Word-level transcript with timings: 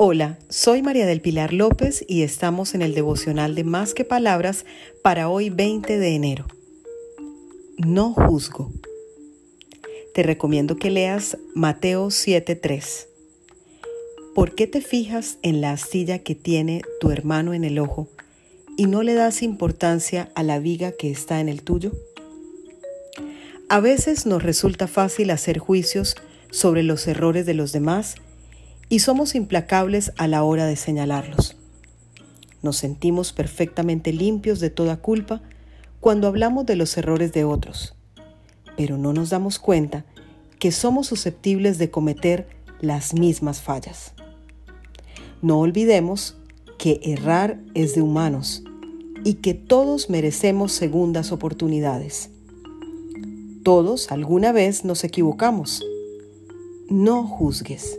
Hola, 0.00 0.38
soy 0.48 0.80
María 0.80 1.06
del 1.06 1.20
Pilar 1.20 1.52
López 1.52 2.04
y 2.06 2.22
estamos 2.22 2.76
en 2.76 2.82
el 2.82 2.94
devocional 2.94 3.56
de 3.56 3.64
Más 3.64 3.94
que 3.94 4.04
Palabras 4.04 4.64
para 5.02 5.28
hoy 5.28 5.50
20 5.50 5.98
de 5.98 6.14
enero. 6.14 6.46
No 7.78 8.12
juzgo. 8.12 8.70
Te 10.14 10.22
recomiendo 10.22 10.76
que 10.76 10.90
leas 10.90 11.36
Mateo 11.52 12.10
7:3. 12.10 13.08
¿Por 14.36 14.54
qué 14.54 14.68
te 14.68 14.82
fijas 14.82 15.38
en 15.42 15.60
la 15.60 15.72
astilla 15.72 16.20
que 16.20 16.36
tiene 16.36 16.82
tu 17.00 17.10
hermano 17.10 17.52
en 17.52 17.64
el 17.64 17.80
ojo 17.80 18.08
y 18.76 18.86
no 18.86 19.02
le 19.02 19.14
das 19.14 19.42
importancia 19.42 20.30
a 20.36 20.44
la 20.44 20.60
viga 20.60 20.92
que 20.92 21.10
está 21.10 21.40
en 21.40 21.48
el 21.48 21.64
tuyo? 21.64 21.90
A 23.68 23.80
veces 23.80 24.26
nos 24.26 24.44
resulta 24.44 24.86
fácil 24.86 25.30
hacer 25.30 25.58
juicios 25.58 26.14
sobre 26.52 26.84
los 26.84 27.08
errores 27.08 27.46
de 27.46 27.54
los 27.54 27.72
demás 27.72 28.14
y 28.88 29.00
somos 29.00 29.34
implacables 29.34 30.12
a 30.16 30.26
la 30.28 30.42
hora 30.42 30.66
de 30.66 30.76
señalarlos. 30.76 31.56
Nos 32.62 32.76
sentimos 32.76 33.32
perfectamente 33.32 34.12
limpios 34.12 34.60
de 34.60 34.70
toda 34.70 34.96
culpa 34.96 35.42
cuando 36.00 36.26
hablamos 36.26 36.66
de 36.66 36.76
los 36.76 36.96
errores 36.96 37.32
de 37.32 37.44
otros, 37.44 37.94
pero 38.76 38.98
no 38.98 39.12
nos 39.12 39.30
damos 39.30 39.58
cuenta 39.58 40.04
que 40.58 40.72
somos 40.72 41.06
susceptibles 41.06 41.78
de 41.78 41.90
cometer 41.90 42.48
las 42.80 43.14
mismas 43.14 43.60
fallas. 43.60 44.12
No 45.42 45.60
olvidemos 45.60 46.36
que 46.78 47.00
errar 47.02 47.60
es 47.74 47.94
de 47.94 48.02
humanos 48.02 48.64
y 49.24 49.34
que 49.34 49.54
todos 49.54 50.10
merecemos 50.10 50.72
segundas 50.72 51.32
oportunidades. 51.32 52.30
Todos 53.62 54.10
alguna 54.10 54.52
vez 54.52 54.84
nos 54.84 55.04
equivocamos. 55.04 55.84
No 56.88 57.24
juzgues. 57.24 57.98